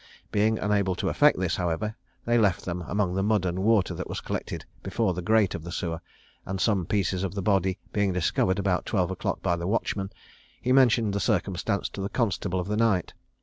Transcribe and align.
Being 0.31 0.57
unable 0.57 0.95
to 0.95 1.09
effect 1.09 1.37
this, 1.37 1.57
however, 1.57 1.95
they 2.25 2.39
left 2.39 2.65
them 2.65 2.81
among 2.87 3.13
the 3.13 3.21
mud 3.21 3.45
and 3.45 3.59
water 3.59 3.93
that 3.93 4.09
was 4.09 4.19
collected 4.19 4.65
before 4.81 5.13
the 5.13 5.21
grate 5.21 5.53
of 5.53 5.63
the 5.63 5.71
sewer; 5.71 6.01
and 6.43 6.59
some 6.59 6.87
pieces 6.87 7.23
of 7.23 7.35
the 7.35 7.41
body 7.43 7.77
being 7.93 8.11
discovered 8.11 8.57
about 8.57 8.87
twelve 8.87 9.11
o'clock 9.11 9.43
by 9.43 9.55
the 9.55 9.67
watchman, 9.67 10.09
he 10.59 10.71
mentioned 10.71 11.13
the 11.13 11.19
circumstance 11.19 11.87
to 11.89 12.01
the 12.01 12.09
constable 12.09 12.59
of 12.59 12.67
the 12.67 12.77
night. 12.77 13.13